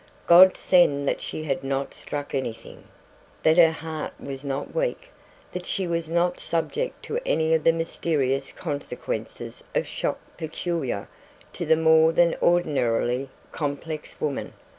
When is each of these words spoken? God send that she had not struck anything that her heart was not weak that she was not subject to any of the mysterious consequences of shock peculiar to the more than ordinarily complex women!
God 0.25 0.57
send 0.57 1.07
that 1.07 1.21
she 1.21 1.43
had 1.43 1.63
not 1.63 1.93
struck 1.93 2.33
anything 2.33 2.85
that 3.43 3.57
her 3.59 3.69
heart 3.69 4.13
was 4.19 4.43
not 4.43 4.73
weak 4.73 5.11
that 5.51 5.67
she 5.67 5.85
was 5.85 6.09
not 6.09 6.39
subject 6.39 7.03
to 7.05 7.19
any 7.23 7.53
of 7.53 7.63
the 7.63 7.71
mysterious 7.71 8.51
consequences 8.51 9.63
of 9.75 9.85
shock 9.85 10.17
peculiar 10.37 11.07
to 11.53 11.67
the 11.67 11.77
more 11.77 12.11
than 12.11 12.33
ordinarily 12.41 13.29
complex 13.51 14.19
women! 14.19 14.53